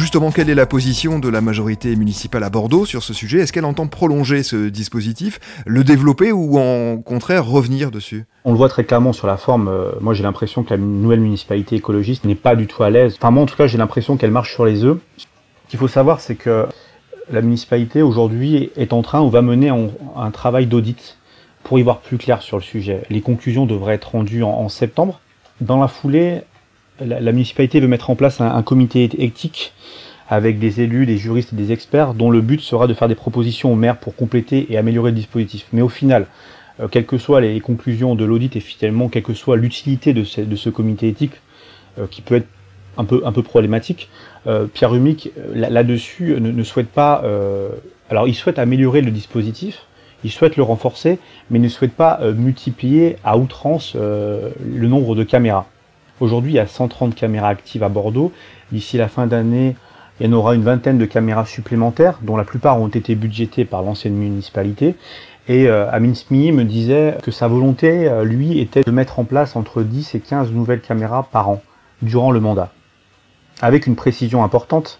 Justement, 0.09 0.31
quelle 0.31 0.49
est 0.49 0.55
la 0.55 0.65
position 0.65 1.19
de 1.19 1.29
la 1.29 1.39
majorité 1.39 1.95
municipale 1.95 2.43
à 2.43 2.49
Bordeaux 2.49 2.83
sur 2.83 3.03
ce 3.03 3.13
sujet? 3.13 3.41
Est-ce 3.41 3.53
qu'elle 3.53 3.63
entend 3.63 3.85
prolonger 3.85 4.41
ce 4.41 4.67
dispositif, 4.67 5.39
le 5.67 5.83
développer 5.83 6.31
ou 6.31 6.57
en 6.57 6.97
contraire 6.97 7.45
revenir 7.45 7.91
dessus? 7.91 8.25
On 8.43 8.51
le 8.51 8.57
voit 8.57 8.69
très 8.69 8.85
clairement 8.85 9.13
sur 9.13 9.27
la 9.27 9.37
forme. 9.37 9.67
Euh, 9.67 9.91
moi 10.01 10.15
j'ai 10.15 10.23
l'impression 10.23 10.63
que 10.63 10.71
la 10.71 10.77
nouvelle 10.77 11.19
municipalité 11.19 11.75
écologiste 11.75 12.25
n'est 12.25 12.33
pas 12.33 12.55
du 12.55 12.65
tout 12.65 12.81
à 12.81 12.89
l'aise. 12.89 13.17
Enfin 13.17 13.29
moi 13.29 13.43
en 13.43 13.45
tout 13.45 13.55
cas 13.55 13.67
j'ai 13.67 13.77
l'impression 13.77 14.17
qu'elle 14.17 14.31
marche 14.31 14.51
sur 14.51 14.65
les 14.65 14.83
œufs. 14.83 14.97
Ce 15.17 15.25
qu'il 15.69 15.77
faut 15.77 15.87
savoir 15.87 16.21
c'est 16.21 16.33
que 16.33 16.65
la 17.31 17.43
municipalité 17.43 18.01
aujourd'hui 18.01 18.71
est 18.77 18.93
en 18.93 19.03
train 19.03 19.21
ou 19.21 19.29
va 19.29 19.43
mener 19.43 19.69
un 19.69 20.31
travail 20.31 20.65
d'audit 20.65 21.19
pour 21.63 21.77
y 21.77 21.83
voir 21.83 21.99
plus 21.99 22.17
clair 22.17 22.41
sur 22.41 22.57
le 22.57 22.63
sujet. 22.63 23.03
Les 23.11 23.21
conclusions 23.21 23.67
devraient 23.67 23.93
être 23.93 24.13
rendues 24.13 24.41
en, 24.41 24.69
septembre. 24.69 25.19
Dans 25.61 25.79
la 25.79 25.87
foulée, 25.87 26.41
la, 27.01 27.32
municipalité 27.32 27.79
veut 27.79 27.88
mettre 27.88 28.10
en 28.10 28.15
place 28.15 28.41
un, 28.41 28.62
comité 28.63 29.10
éthique 29.18 29.74
avec 30.29 30.60
des 30.60 30.82
élus, 30.82 31.06
des 31.06 31.18
juristes 31.18 31.53
et 31.53 31.56
des 31.56 31.72
experts 31.72 32.13
dont 32.13 32.29
le 32.29 32.41
but 32.41 32.62
sera 32.62 32.88
de 32.88 32.94
faire 32.94 33.08
des 33.08 33.15
propositions 33.15 33.74
au 33.74 33.75
maire 33.75 33.98
pour 33.98 34.15
compléter 34.15 34.68
et 34.72 34.77
améliorer 34.77 35.12
le 35.12 35.15
dispositif. 35.15 35.65
Mais 35.74 35.82
au 35.82 35.89
final, 35.89 36.27
euh, 36.79 36.88
quelles 36.88 37.06
que 37.06 37.18
soient 37.18 37.41
les 37.41 37.60
conclusions 37.60 38.15
de 38.15 38.25
l'audit 38.25 38.56
et 38.56 38.60
finalement 38.60 39.10
quelle 39.10 39.24
que 39.24 39.34
soit 39.34 39.58
l'utilité 39.58 40.13
de, 40.13 40.24
ce, 40.24 40.70
comité 40.70 41.08
éthique, 41.08 41.34
euh, 41.98 42.06
qui 42.10 42.22
peut 42.22 42.36
être 42.36 42.48
un 42.98 43.06
peu, 43.06 43.44
problématique, 43.44 44.10
euh, 44.46 44.65
Pierre 44.65 44.94
Humic, 44.94 45.32
là-dessus, 45.53 46.36
ne, 46.39 46.63
souhaite 46.63 46.89
pas... 46.89 47.24
alors 48.10 48.27
il 48.27 48.36
souhaite 48.36 48.60
améliorer 48.60 49.00
le 49.00 49.10
dispositif, 49.10 49.86
il 50.25 50.32
souhaite 50.32 50.58
le 50.58 50.63
renforcer, 50.63 51.18
mais 51.50 51.60
ne 51.60 51.70
souhaite 51.70 51.94
pas 51.94 52.20
multiplier 52.36 53.15
à 53.24 53.38
outrance 53.38 53.96
le 53.96 54.88
nombre 54.88 55.15
de 55.15 55.24
caméras. 55.24 55.70
Aujourd'hui, 56.19 56.51
il 56.51 56.55
y 56.55 56.59
a 56.59 56.67
130 56.67 57.15
caméras 57.15 57.49
actives 57.49 57.83
à 57.83 57.89
Bordeaux. 57.89 58.33
D'ici 58.71 58.97
la 58.97 59.07
fin 59.07 59.25
d'année, 59.25 59.75
il 60.19 60.27
y 60.27 60.29
en 60.29 60.33
aura 60.33 60.53
une 60.53 60.63
vingtaine 60.63 60.97
de 60.97 61.05
caméras 61.05 61.45
supplémentaires, 61.45 62.19
dont 62.21 62.35
la 62.35 62.43
plupart 62.43 62.81
ont 62.81 62.89
été 62.89 63.15
budgétées 63.15 63.63
par 63.63 63.83
l'ancienne 63.83 64.15
municipalité. 64.15 64.95
Et 65.47 65.67
euh, 65.69 65.89
Amin 65.91 66.13
me 66.29 66.63
disait 66.63 67.17
que 67.23 67.31
sa 67.31 67.47
volonté, 67.47 68.09
euh, 68.09 68.25
lui, 68.25 68.59
était 68.59 68.83
de 68.83 68.91
mettre 68.91 69.19
en 69.19 69.23
place 69.23 69.55
entre 69.55 69.81
10 69.81 70.13
et 70.15 70.19
15 70.19 70.51
nouvelles 70.51 70.81
caméras 70.81 71.27
par 71.31 71.49
an, 71.49 71.61
durant 72.01 72.31
le 72.31 72.41
mandat. 72.41 72.71
Avec 73.61 73.88
une 73.88 73.95
précision 73.95 74.43
importante 74.43 74.99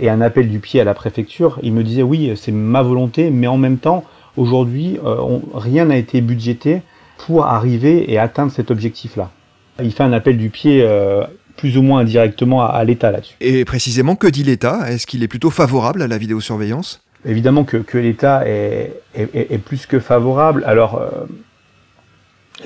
et 0.00 0.10
un 0.10 0.20
appel 0.20 0.50
du 0.50 0.58
pied 0.58 0.80
à 0.80 0.84
la 0.84 0.94
préfecture, 0.94 1.58
il 1.62 1.72
me 1.72 1.84
disait 1.84 2.02
oui, 2.02 2.32
c'est 2.36 2.52
ma 2.52 2.82
volonté, 2.82 3.30
mais 3.30 3.46
en 3.46 3.56
même 3.58 3.78
temps, 3.78 4.04
aujourd'hui, 4.36 4.98
euh, 5.04 5.38
rien 5.54 5.86
n'a 5.86 5.96
été 5.96 6.20
budgété 6.20 6.82
pour 7.16 7.46
arriver 7.46 8.12
et 8.12 8.18
atteindre 8.18 8.52
cet 8.52 8.72
objectif-là. 8.72 9.30
Il 9.82 9.92
fait 9.92 10.02
un 10.02 10.12
appel 10.12 10.38
du 10.38 10.50
pied 10.50 10.82
euh, 10.82 11.24
plus 11.56 11.76
ou 11.76 11.82
moins 11.82 12.00
indirectement 12.00 12.64
à, 12.64 12.82
l'État 12.84 13.10
là-dessus. 13.10 13.34
Et 13.40 13.64
précisément, 13.64 14.16
que 14.16 14.26
dit 14.26 14.42
l'État? 14.42 14.90
Est-ce 14.90 15.06
qu'il 15.06 15.22
est 15.22 15.28
plutôt 15.28 15.50
favorable 15.50 16.02
à 16.02 16.06
la 16.06 16.18
vidéosurveillance? 16.18 17.02
Évidemment 17.24 17.64
que, 17.64 17.98
l'État 17.98 18.44
est, 18.46 19.02
plus 19.64 19.86
que 19.86 19.98
favorable. 19.98 20.62
Alors, 20.66 20.96
euh, 20.96 21.10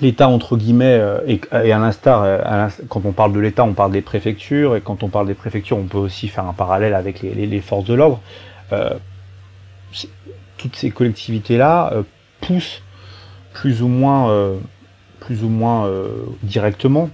l'État, 0.00 0.28
entre 0.28 0.56
guillemets, 0.56 0.98
euh, 1.00 1.18
et, 1.26 1.40
à 1.52 1.78
l'instar, 1.78 2.26
quand 2.88 3.02
on 3.04 3.12
parle 3.12 3.32
de 3.32 3.40
l'État, 3.40 3.64
on 3.64 3.72
parle 3.72 3.92
des 3.92 4.02
préfectures, 4.02 4.76
et 4.76 4.80
quand 4.80 5.02
on 5.02 5.08
parle 5.08 5.26
des 5.26 5.34
préfectures, 5.34 5.78
on 5.78 5.86
peut 5.86 5.98
aussi 5.98 6.28
faire 6.28 6.46
un 6.46 6.52
parallèle 6.52 6.94
avec 6.94 7.22
les 7.22 7.60
forces 7.60 7.86
de 7.86 7.94
l'ordre. 7.94 8.20
toutes 10.58 10.76
ces 10.76 10.90
collectivités-là 10.90 11.92
poussent 12.40 12.82
plus 13.52 13.82
ou 13.82 13.88
moins 13.88 14.58
plus 15.20 15.44
ou 15.44 15.48
moins 15.48 15.86
euh, 15.86 16.08
directement, 16.42 17.10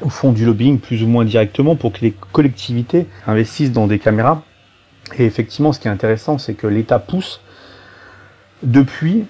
au 0.00 0.08
fond 0.08 0.32
du 0.32 0.46
lobbying 0.46 0.78
plus 0.78 1.02
ou 1.02 1.06
moins 1.06 1.24
directement 1.24 1.76
pour 1.76 1.92
que 1.92 2.00
les 2.00 2.12
collectivités 2.32 3.06
investissent 3.26 3.72
dans 3.72 3.86
des 3.86 3.98
caméras. 3.98 4.42
Et 5.18 5.26
effectivement, 5.26 5.72
ce 5.72 5.80
qui 5.80 5.88
est 5.88 5.90
intéressant, 5.90 6.38
c'est 6.38 6.54
que 6.54 6.66
l'État 6.66 6.98
pousse 6.98 7.40
depuis 8.62 9.26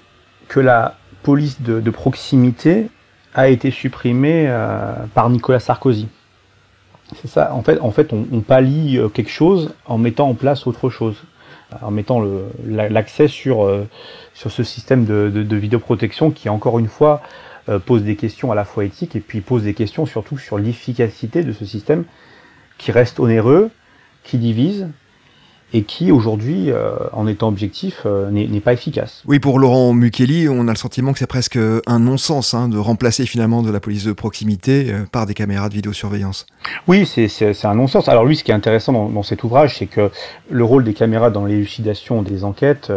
que 0.49 0.61
la 0.61 0.97
police 1.23 1.61
de, 1.63 1.91
proximité 1.91 2.89
a 3.35 3.49
été 3.49 3.71
supprimée 3.71 4.47
euh, 4.49 4.95
par 5.15 5.31
Nicolas 5.31 5.61
Sarkozy. 5.61 6.09
C'est 7.21 7.29
ça, 7.29 7.55
en 7.55 7.63
fait, 7.63 7.81
en 7.81 7.91
fait 7.91 8.13
on, 8.13 8.41
pallie 8.41 8.99
euh, 8.99 9.09
quelque 9.09 9.31
chose 9.31 9.75
en 9.87 9.99
mettant 9.99 10.29
en 10.29 10.35
place 10.35 10.67
autre 10.67 10.91
chose, 10.91 11.17
en 11.81 11.91
mettant 11.91 12.23
l'accès 12.67 13.29
sur, 13.29 13.67
sur 14.35 14.51
ce 14.51 14.63
système 14.63 15.07
de, 15.07 15.31
de 15.31 15.57
vidéoprotection 15.57 16.31
qui, 16.31 16.51
encore 16.51 16.79
une 16.79 16.89
fois, 16.89 17.23
euh, 17.69 17.79
pose 17.79 18.03
des 18.03 18.17
questions 18.17 18.51
à 18.51 18.57
la 18.57 18.65
fois 18.65 18.85
éthiques 18.85 19.15
et 19.15 19.21
puis 19.21 19.41
pose 19.41 19.63
des 19.63 19.75
questions 19.75 20.05
surtout 20.05 20.37
sur 20.37 20.59
l'efficacité 20.59 21.45
de 21.45 21.53
ce 21.53 21.65
système 21.65 22.05
qui 22.77 22.91
reste 22.91 23.21
onéreux, 23.21 23.71
qui 24.25 24.37
divise 24.37 24.89
et 25.73 25.85
qui 25.85 26.11
aujourd'hui, 26.11 26.71
euh, 26.71 26.97
en 27.13 27.29
étant 27.29 27.47
objectif, 27.47 28.03
euh, 28.05 28.31
n'est 28.31 28.61
pas 28.61 28.73
efficace. 28.73 29.23
Oui, 29.27 29.39
pour 29.39 29.61
Laurent 29.61 29.93
Mukeli, 29.93 30.49
on 30.49 30.67
a 30.67 30.73
le 30.73 30.77
sentiment 30.77 31.13
que 31.13 31.21
c'est 31.21 31.29
presque 31.29 31.57
un 31.87 31.99
non-sens 32.01 32.53
hein, 32.53 32.69
de 32.69 32.77
remplacer 32.77 33.27
finalement 33.27 33.63
de 33.63 33.71
la 33.71 33.79
police 33.79 34.05
de 34.05 34.13
proximité 34.13 34.93
par 35.13 35.27
des 35.27 35.35
caméras 35.35 35.69
de 35.69 35.75
vidéosurveillance. 35.75 36.47
Oui, 36.89 37.07
c'est 37.07 37.65
un 37.65 37.75
non-sens. 37.75 38.09
Alors 38.09 38.25
lui, 38.25 38.37
ce 38.37 38.43
qui 38.45 38.51
est 38.51 38.55
intéressant 38.55 38.93
dans, 38.93 39.09
dans 39.09 39.23
cet 39.23 39.45
ouvrage, 39.45 39.79
c'est 39.79 39.87
que 39.87 40.11
le 40.51 40.65
rôle 40.65 40.83
des 40.85 40.95
caméras 40.95 41.31
dans 41.31 41.47
l'élucidation 41.47 42.23
des 42.23 42.45
enquêtes 42.45 42.93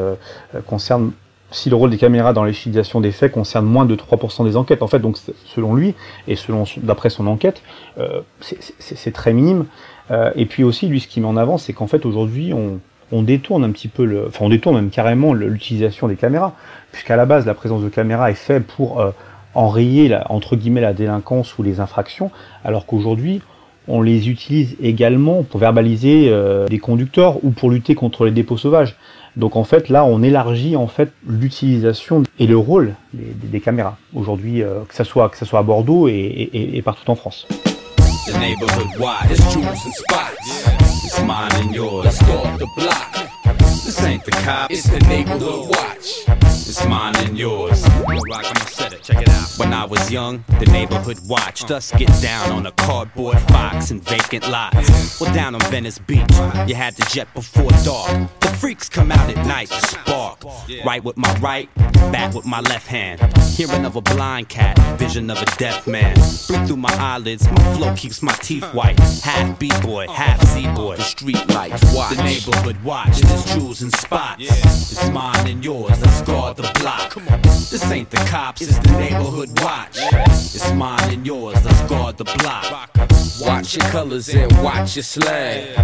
concerne 0.66 1.12
si 1.56 1.70
le 1.70 1.76
rôle 1.76 1.90
des 1.90 1.98
caméras 1.98 2.34
dans 2.34 2.44
l'élucidation 2.44 3.00
des 3.00 3.12
faits 3.12 3.32
concerne 3.32 3.66
moins 3.66 3.86
de 3.86 3.96
3% 3.96 4.44
des 4.44 4.58
enquêtes, 4.58 4.82
en 4.82 4.88
fait, 4.88 5.00
donc 5.00 5.18
selon 5.46 5.74
lui 5.74 5.96
et 6.28 6.36
selon 6.36 6.66
d'après 6.78 7.10
son 7.10 7.28
enquête, 7.28 7.62
euh, 7.98 8.22
c'est 8.42 9.12
très 9.14 9.34
minime. 9.34 9.66
Euh, 10.12 10.32
et 10.36 10.46
puis 10.46 10.64
aussi, 10.64 10.88
lui, 10.88 11.00
ce 11.00 11.08
qu'il 11.08 11.24
met 11.24 11.30
en 11.30 11.38
avant, 11.38 11.58
c'est 11.58 11.72
qu'en 11.72 11.88
fait 11.88 12.06
aujourd'hui, 12.06 12.54
on, 12.54 12.80
détourne 13.22 13.64
un 13.64 13.72
petit 13.72 13.88
peu, 13.88 14.04
le, 14.04 14.28
enfin 14.28 14.44
on 14.44 14.50
détourne 14.50 14.76
même 14.76 14.90
carrément 14.90 15.34
l'utilisation 15.34 16.10
des 16.10 16.18
caméras, 16.18 16.54
puisqu'à 16.92 17.16
la 17.16 17.26
base, 17.26 17.46
la 17.46 17.54
présence 17.54 17.82
de 17.82 17.88
caméras 17.88 18.30
est 18.30 18.34
faite 18.34 18.68
pour 18.68 19.00
euh, 19.00 19.12
enrayer 19.54 20.10
la, 20.10 20.30
entre 20.30 20.58
guillemets 20.58 20.82
la 20.82 20.94
délinquance 20.94 21.58
ou 21.58 21.64
les 21.64 21.80
infractions, 21.80 22.30
alors 22.66 22.86
qu'aujourd'hui, 22.86 23.42
on 23.88 24.02
les 24.02 24.28
utilise 24.28 24.76
également 24.82 25.44
pour 25.44 25.62
verbaliser 25.62 26.34
des 26.68 26.80
conducteurs 26.80 27.44
ou 27.46 27.52
pour 27.52 27.70
lutter 27.70 27.94
contre 27.94 28.26
les 28.26 28.32
dépôts 28.32 28.58
sauvages. 28.58 28.98
Donc 29.38 29.56
en 29.56 29.64
fait 29.64 29.90
là 29.90 30.06
on 30.06 30.24
élargit 30.24 30.76
en 30.76 30.88
fait 30.88 31.12
l'utilisation 31.28 32.24
et 32.40 32.48
le 32.48 32.58
rôle 32.58 32.96
des, 33.14 33.60
caméras 33.60 33.98
aujourd'hui 34.14 34.62
euh, 34.62 34.82
que 34.88 34.94
ça 34.94 35.04
soit 35.04 35.30
que 35.30 35.38
ça 35.38 35.46
soit 35.46 35.60
à 35.60 35.64
Bordeaux 35.64 36.08
et, 36.08 36.82
partout 36.84 37.10
en 37.10 37.16
France. 37.16 37.48
When 49.58 49.72
I 49.72 49.86
was 49.86 50.12
young, 50.12 50.44
the 50.60 50.66
neighborhood 50.66 51.18
watched 51.30 51.72
us 51.72 51.92
get 51.92 52.10
down 52.22 52.52
on 52.52 52.66
a 52.66 52.72
cardboard 52.74 53.38
box 53.48 53.92
and 53.92 54.04
vacant 54.04 54.50
lots. 54.50 55.20
Well, 55.22 55.34
down 55.34 55.56
on 55.56 55.62
Venice 55.72 55.98
Beach, 55.98 56.30
you 56.68 56.76
had 56.76 56.98
to 56.98 57.06
jet 57.10 57.34
before 57.34 57.72
dark. 57.86 58.45
Freaks 58.58 58.90
come 58.90 59.12
out 59.12 59.30
at 59.30 59.46
night 59.46 59.68
to 59.68 59.80
spark. 59.82 60.44
Right 60.86 61.04
with 61.04 61.18
my 61.18 61.32
right, 61.36 61.70
back 62.12 62.34
with 62.34 62.46
my 62.46 62.62
left 62.62 62.88
hand. 62.88 63.22
Hearing 63.56 63.86
of 63.86 63.96
a 63.96 64.02
blind 64.02 64.50
cat, 64.50 64.78
vision 64.98 65.30
of 65.30 65.42
a 65.42 65.46
deaf 65.58 65.86
man. 65.88 66.16
Blink 66.48 66.68
through 66.68 66.78
my 66.78 66.94
eyelids, 66.94 67.48
my 67.50 67.76
flow 67.76 67.94
keeps 67.96 68.22
my 68.22 68.34
teeth 68.34 68.66
white. 68.74 69.00
Half 69.24 69.60
B-boy, 69.60 70.08
half 70.08 70.44
Z-boy. 70.48 70.96
The 70.98 71.04
street 71.04 71.48
lights 71.50 71.94
watch. 71.94 72.16
The 72.16 72.24
neighborhood 72.24 72.84
watch. 72.84 73.18
There's 73.20 73.46
jewels 73.54 73.82
and 73.82 73.94
spots. 73.94 74.44
It's 74.44 75.10
mine 75.10 75.48
and 75.48 75.64
yours, 75.64 76.02
let's 76.02 76.22
guard 76.22 76.58
the 76.58 76.72
block. 76.80 77.14
This 77.14 77.92
ain't 77.92 78.10
the 78.10 78.18
cops, 78.18 78.62
it's 78.62 78.80
the 78.80 78.92
neighborhood 78.98 79.50
watch. 79.62 79.98
It's 79.98 80.72
mine 80.74 81.14
and 81.14 81.26
yours, 81.26 81.55
the 82.18 82.24
block. 82.24 82.90
Watch 83.42 83.76
your 83.76 83.86
colors 83.92 84.30
and 84.30 84.52
watch 84.64 84.96
your 84.96 85.04
slang. 85.04 85.76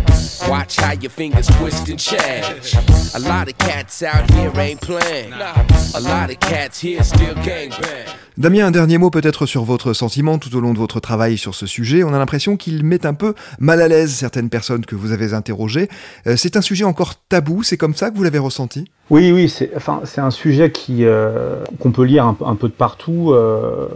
Watch 0.48 0.78
how 0.78 0.94
your 0.94 1.12
fingers 1.12 1.48
twist 1.48 1.90
and 1.90 2.00
change. 2.00 2.76
A 3.16 3.20
lot 3.20 3.50
of 3.50 3.58
cats 3.58 4.04
out 4.04 4.30
here 4.32 4.52
ain't 4.58 4.82
playing. 4.82 5.34
A 5.34 6.00
lot 6.00 6.30
of 6.30 6.40
cats 6.40 6.80
here 6.80 7.04
still 7.04 7.36
gangbang. 7.36 8.08
Damien, 8.38 8.68
un 8.68 8.72
dernier 8.72 8.98
mot 8.98 9.10
peut-être 9.10 9.46
sur 9.46 9.66
votre 9.66 9.94
sentiment 9.94 10.40
tout 10.40 10.56
au 10.56 10.62
long 10.62 10.74
de 10.74 10.80
votre 10.80 11.00
travail 11.00 11.38
sur 11.38 11.54
ce 11.54 11.68
sujet. 11.68 12.04
On 12.04 12.14
a 12.14 12.18
l'impression 12.18 12.56
qu'il 12.56 12.84
met 12.84 13.06
un 13.06 13.14
peu 13.14 13.34
mal 13.60 13.82
à 13.82 13.88
l'aise 13.88 14.12
certaines 14.12 14.50
personnes 14.50 14.86
que 14.86 14.96
vous 14.96 15.12
avez 15.12 15.34
interrogées. 15.34 15.90
Euh, 16.28 16.36
c'est 16.38 16.56
un 16.56 16.62
sujet 16.62 16.86
encore 16.86 17.16
tabou, 17.28 17.62
c'est 17.62 17.78
comme 17.78 17.94
ça 17.94 18.10
que 18.10 18.16
vous 18.16 18.24
l'avez 18.24 18.40
ressenti? 18.40 18.90
Oui, 19.10 19.32
oui, 19.32 19.50
c'est 19.50 19.72
enfin, 19.76 20.02
un 20.18 20.32
sujet 20.32 20.72
qui 20.72 21.04
euh, 21.04 21.64
qu'on 21.80 21.92
peut 21.92 22.06
lire 22.06 22.26
un, 22.26 22.56
peu 22.56 22.70
de 22.70 22.74
partout. 22.74 23.32
Euh, 23.32 23.90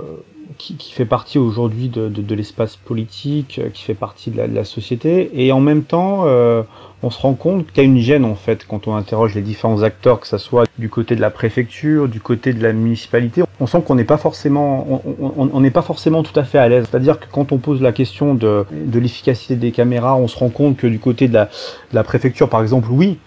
qui, 0.58 0.76
qui, 0.76 0.92
fait 0.92 1.06
partie 1.06 1.38
aujourd'hui 1.38 1.90
de, 1.90 2.10
de, 2.10 2.22
de 2.22 2.36
l'espace 2.36 2.76
politique, 2.76 3.62
qui 3.74 3.84
fait 3.84 3.94
partie 3.94 4.32
de 4.32 4.38
la, 4.38 4.48
de 4.48 4.56
la, 4.56 4.64
société, 4.64 5.30
et 5.34 5.52
en 5.52 5.60
même 5.60 5.84
temps, 5.84 6.24
euh, 6.26 6.64
on 7.04 7.10
se 7.10 7.20
rend 7.20 7.34
compte 7.34 7.68
qu'il 7.68 7.78
y 7.84 7.86
a 7.86 7.90
une 7.90 8.00
gêne 8.00 8.26
en 8.26 8.36
fait 8.36 8.66
quand 8.68 8.88
on 8.88 8.96
interroge 8.96 9.36
les 9.36 9.42
différents 9.42 9.84
acteurs, 9.84 10.20
que 10.20 10.28
ce 10.28 10.38
soit 10.38 10.66
du 10.80 10.90
côté 10.90 11.16
de 11.16 11.22
la 11.22 11.30
préfecture, 11.30 12.08
du 12.08 12.20
côté 12.20 12.54
de 12.54 12.64
la 12.64 12.74
municipalité. 12.74 13.44
On 13.60 13.68
sent 13.68 13.82
qu'on 13.86 13.96
n'est 13.96 14.04
pas 14.04 14.18
forcément, 14.18 15.02
on 15.20 15.60
n'est 15.60 15.72
pas 15.72 15.82
forcément 15.82 16.24
tout 16.24 16.38
à 16.40 16.44
fait 16.44 16.58
à 16.58 16.68
l'aise. 16.68 16.86
C'est-à-dire 16.90 17.20
que 17.20 17.26
quand 17.32 17.52
on 17.52 17.58
pose 17.58 17.82
la 17.82 17.92
question 17.92 18.34
de, 18.34 18.66
de 18.72 19.00
l'efficacité 19.00 19.56
des 19.56 19.72
caméras, 19.72 20.16
on 20.16 20.28
se 20.28 20.38
rend 20.38 20.50
compte 20.50 20.78
que 20.78 20.88
du 20.88 21.00
côté 21.00 21.28
de 21.28 21.34
la, 21.34 21.50
la 21.94 22.04
préfecture, 22.04 22.50
par 22.50 22.62
exemple, 22.62 22.88
oui, 22.92 23.20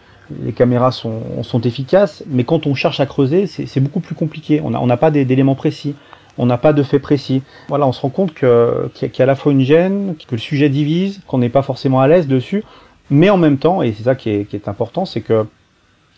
les 0.45 0.53
caméras 0.53 0.93
sont, 0.93 1.43
sont, 1.43 1.61
efficaces, 1.63 2.23
mais 2.27 2.45
quand 2.45 2.67
on 2.67 2.75
cherche 2.75 3.01
à 3.01 3.07
creuser, 3.07 3.47
c'est 3.47 3.81
beaucoup 3.81 4.01
plus 4.01 4.15
compliqué. 4.15 4.61
On 4.63 4.71
n'a 4.71 4.81
on 4.81 4.97
pas 4.97 5.11
d'éléments 5.11 5.55
précis, 5.55 5.95
on 6.39 6.47
n'a 6.47 6.59
pas 6.59 6.73
de 6.73 6.83
faits 6.83 7.03
précis. 7.03 7.43
Voilà, 7.69 7.87
on 7.87 7.93
se 7.93 8.01
rend 8.01 8.11
compte 8.11 8.35
qu'il 8.35 8.49
qu 8.95 9.07
y, 9.07 9.11
qu 9.11 9.19
y, 9.19 9.23
a 9.23 9.25
à 9.25 9.27
la 9.27 9.35
fois 9.35 9.53
une 9.53 9.63
gêne, 9.63 10.15
que 10.17 10.35
le 10.35 10.39
sujet 10.39 10.69
divise, 10.69 11.21
qu'on 11.27 11.39
n'est 11.39 11.49
pas 11.49 11.63
forcément 11.63 12.01
à 12.01 12.09
l'aise 12.09 12.27
dessus, 12.27 12.65
mais 13.11 13.31
en 13.31 13.37
même 13.37 13.59
temps, 13.59 13.83
et 13.83 13.93
c'est 13.93 14.05
ça 14.05 14.15
qui 14.15 14.31
est, 14.31 14.45
qui 14.45 14.57
est 14.57 14.69
important, 14.69 15.05
c'est 15.05 15.21
que 15.21 15.47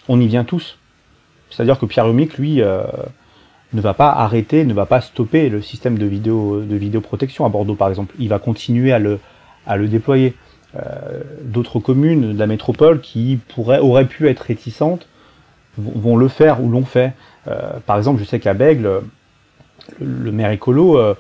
on 0.09 0.21
y 0.21 0.27
vient 0.27 0.45
tous. 0.45 0.79
C'est-à-dire 1.51 1.79
que 1.79 1.87
Pierre 1.87 2.09
Humic, 2.09 2.39
lui, 2.39 2.63
euh, 2.63 2.83
ne 3.73 3.81
va 3.81 3.95
pas 3.95 4.11
arrêter, 4.11 4.65
ne 4.65 4.75
va 4.75 4.87
pas 4.87 5.01
stopper 5.01 5.49
le 5.49 5.63
système 5.63 5.99
de 5.99 6.07
vidéo 6.07 6.63
de 6.63 6.77
vidéoprotection 6.77 7.45
à 7.45 7.49
Bordeaux, 7.49 7.75
par 7.75 7.89
exemple. 7.89 8.15
Il 8.19 8.29
va 8.29 8.39
continuer 8.39 8.93
à 8.93 8.99
le, 8.99 9.19
à 9.67 9.77
le 9.77 9.89
déployer. 9.89 10.35
Euh, 10.77 11.23
D'autres 11.43 11.81
communes 11.81 12.33
de 12.35 12.39
la 12.39 12.47
métropole 12.47 13.01
qui 13.01 13.41
pourraient, 13.49 13.81
auraient 13.81 14.07
pu 14.07 14.29
être 14.29 14.41
réticentes 14.41 15.07
vont 15.79 16.17
le 16.17 16.29
faire 16.29 16.63
ou 16.63 16.69
l'ont 16.69 16.85
fait. 16.85 17.13
Euh, 17.49 17.79
par 17.87 17.97
exemple, 17.97 18.21
je 18.21 18.25
sais 18.25 18.41
qu'à 18.41 18.55
Bègle, 18.55 19.03
le, 20.01 20.33
maire 20.33 20.51
écolo 20.51 20.99
euh, 20.99 21.15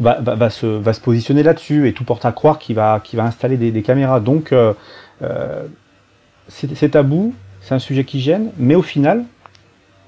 va, 0.00 0.20
va, 0.20 0.50
se, 0.50 1.00
positionner 1.00 1.42
là-dessus 1.42 1.88
et 1.88 1.92
tout 1.92 2.04
porte 2.04 2.24
à 2.24 2.32
croire 2.32 2.58
qu'il 2.58 2.76
va, 2.76 3.00
installer 3.18 3.56
des, 3.56 3.82
caméras. 3.82 4.20
Donc, 4.20 4.52
euh, 4.52 4.72
euh, 5.22 5.64
c'est 6.48 6.90
tabou, 6.90 7.34
c'est 7.60 7.74
un 7.74 7.78
sujet 7.78 8.04
qui 8.04 8.20
gêne, 8.20 8.50
mais 8.58 8.74
au 8.74 8.82
final, 8.82 9.24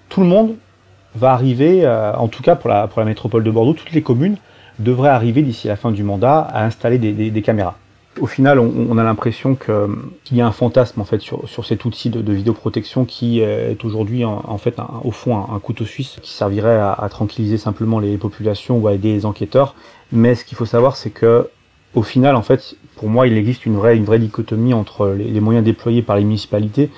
tout 0.09 0.21
le 0.21 0.27
monde 0.27 0.57
va 1.15 1.33
arriver, 1.33 1.85
euh, 1.85 2.15
en 2.15 2.29
tout 2.29 2.43
cas 2.43 2.57
pour 2.57 2.69
la, 2.69 2.89
métropole 3.05 3.45
de 3.45 3.51
Bordeaux, 3.51 3.73
toutes 3.73 3.93
les 3.93 4.03
communes 4.03 4.37
devraient 4.79 5.09
arriver 5.09 5.43
d'ici 5.43 5.69
la 5.69 5.77
fin 5.77 5.91
du 5.91 6.03
mandat 6.03 6.41
à 6.41 6.65
installer 6.65 6.99
des 6.99 7.43
caméras. 7.43 7.77
Au 8.21 8.27
final, 8.27 8.59
on, 8.59 8.97
a 8.97 9.05
l'impression 9.05 9.55
qu'il 9.55 10.37
y 10.37 10.41
a 10.41 10.47
un 10.47 10.53
fantasme 10.53 11.01
en 11.01 11.05
fait 11.05 11.21
sur, 11.21 11.47
sur 11.49 11.67
cet 11.67 11.85
outil 11.85 12.09
de, 12.09 12.23
de 12.23 12.33
vidéoprotection 12.33 13.05
qui 13.05 13.41
est 13.41 13.85
aujourd'hui 13.85 14.25
en, 14.25 14.59
fait 14.59 14.77
au 15.05 15.11
fond 15.11 15.37
un, 15.37 15.59
couteau 15.59 15.85
suisse 15.85 16.17
qui 16.23 16.31
servirait 16.31 16.79
à, 16.79 17.07
tranquilliser 17.11 17.59
simplement 17.59 17.99
les 17.99 18.17
populations 18.17 18.79
ou 18.79 18.89
à 18.89 18.95
aider 18.95 19.13
les 19.13 19.27
enquêteurs. 19.27 19.75
Mais 20.13 20.35
ce 20.35 20.47
qu'il 20.47 20.57
faut 20.57 20.65
savoir, 20.65 20.97
c'est 20.97 21.11
que 21.11 21.51
au 21.95 22.03
final, 22.03 22.37
en 22.37 22.43
fait, 22.43 22.77
pour 22.97 23.09
moi, 23.09 23.27
il 23.27 23.37
existe 23.37 23.67
une 23.67 23.77
vraie, 23.77 23.97
une 23.97 24.05
vraie 24.05 24.19
dichotomie 24.19 24.75
entre 24.75 25.09
les, 25.09 25.25
les 25.25 25.41
moyens 25.41 25.65
déployés 25.65 26.03
par 26.03 26.17
les 26.17 26.25
municipalités 26.25 26.91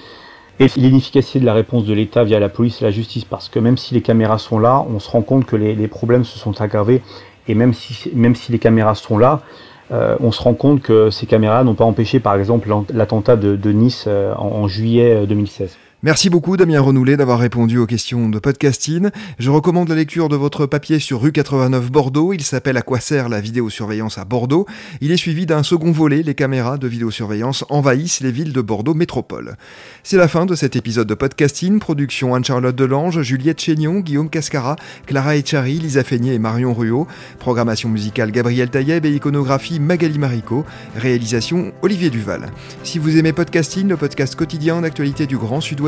et 0.60 0.66
l'inefficacité 0.76 1.40
de 1.40 1.46
la 1.46 1.54
réponse 1.54 1.84
de 1.84 1.94
l'État 1.94 2.24
via 2.24 2.40
la 2.40 2.48
police 2.48 2.82
et 2.82 2.84
la 2.84 2.90
justice. 2.90 3.24
Parce 3.24 3.48
que 3.48 3.58
même 3.58 3.76
si 3.76 3.94
les 3.94 4.02
caméras 4.02 4.38
sont 4.38 4.58
là, 4.58 4.84
on 4.88 4.98
se 4.98 5.08
rend 5.08 5.22
compte 5.22 5.46
que 5.46 5.56
les, 5.56 5.74
les 5.74 5.88
problèmes 5.88 6.24
se 6.24 6.38
sont 6.38 6.60
aggravés. 6.60 7.02
Et 7.46 7.54
même 7.54 7.74
si, 7.74 8.10
même 8.14 8.34
si 8.34 8.52
les 8.52 8.58
caméras 8.58 8.94
sont 8.94 9.18
là, 9.18 9.42
euh, 9.90 10.16
on 10.20 10.32
se 10.32 10.42
rend 10.42 10.54
compte 10.54 10.82
que 10.82 11.10
ces 11.10 11.26
caméras 11.26 11.64
n'ont 11.64 11.74
pas 11.74 11.84
empêché, 11.84 12.20
par 12.20 12.36
exemple, 12.36 12.68
l'attentat 12.92 13.36
de, 13.36 13.72
Nice 13.72 14.04
euh, 14.06 14.34
en, 14.34 14.48
en, 14.48 14.68
juillet 14.68 15.26
2016. 15.26 15.76
Merci 16.04 16.30
beaucoup 16.30 16.56
Damien 16.56 16.80
Renoulet 16.80 17.16
d'avoir 17.16 17.40
répondu 17.40 17.76
aux 17.76 17.86
questions 17.86 18.28
de 18.28 18.38
podcasting. 18.38 19.10
Je 19.40 19.50
recommande 19.50 19.88
la 19.88 19.96
lecture 19.96 20.28
de 20.28 20.36
votre 20.36 20.64
papier 20.64 21.00
sur 21.00 21.20
rue 21.20 21.32
89 21.32 21.90
Bordeaux. 21.90 22.32
Il 22.32 22.44
s'appelle 22.44 22.76
À 22.76 22.82
quoi 22.82 23.00
sert 23.00 23.28
la 23.28 23.40
vidéosurveillance 23.40 24.16
à 24.16 24.24
Bordeaux? 24.24 24.64
Il 25.00 25.10
est 25.10 25.16
suivi 25.16 25.44
d'un 25.44 25.64
second 25.64 25.90
volet, 25.90 26.22
les 26.22 26.36
caméras 26.36 26.78
de 26.78 26.86
vidéosurveillance 26.86 27.64
envahissent 27.68 28.20
les 28.20 28.30
villes 28.30 28.52
de 28.52 28.60
Bordeaux 28.60 28.94
métropole. 28.94 29.56
C'est 30.04 30.16
la 30.16 30.28
fin 30.28 30.46
de 30.46 30.54
cet 30.54 30.76
épisode 30.76 31.08
de 31.08 31.14
podcasting. 31.14 31.80
Production 31.80 32.32
Anne-Charlotte 32.36 32.76
Delange, 32.76 33.20
Juliette 33.22 33.60
Chénion, 33.60 33.98
Guillaume 33.98 34.30
Cascara, 34.30 34.76
Clara 35.04 35.34
Echari, 35.34 35.80
Lisa 35.80 36.04
Feignet 36.04 36.34
et 36.34 36.38
Marion 36.38 36.74
Ruot. 36.74 37.08
Programmation 37.40 37.88
musicale 37.88 38.30
Gabriel 38.30 38.70
Taïeb 38.70 39.04
et 39.04 39.10
iconographie 39.16 39.80
Magali 39.80 40.18
Marico. 40.20 40.64
Réalisation 40.94 41.72
Olivier 41.82 42.10
Duval. 42.10 42.52
Si 42.84 43.00
vous 43.00 43.18
aimez 43.18 43.32
podcasting, 43.32 43.88
le 43.88 43.96
podcast 43.96 44.36
quotidien 44.36 44.82
d'actualité 44.82 45.26
du 45.26 45.36
Grand 45.36 45.60
Sud-Ouest 45.60 45.87